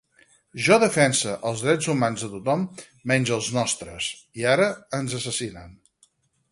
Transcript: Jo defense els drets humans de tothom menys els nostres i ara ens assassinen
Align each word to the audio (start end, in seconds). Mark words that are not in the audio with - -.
Jo 0.67 0.77
defense 0.83 1.33
els 1.49 1.61
drets 1.65 1.89
humans 1.93 2.25
de 2.25 2.31
tothom 2.33 2.65
menys 3.13 3.35
els 3.39 3.51
nostres 3.59 4.11
i 4.43 4.51
ara 4.57 4.71
ens 5.03 5.19
assassinen 5.21 5.81